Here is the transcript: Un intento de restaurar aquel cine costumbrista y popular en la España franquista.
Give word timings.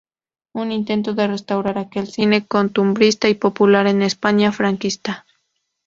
Un 0.55 0.71
intento 0.71 1.13
de 1.13 1.27
restaurar 1.27 1.77
aquel 1.77 2.07
cine 2.07 2.47
costumbrista 2.47 3.29
y 3.29 3.35
popular 3.35 3.85
en 3.85 3.99
la 3.99 4.07
España 4.07 4.51
franquista. 4.51 5.27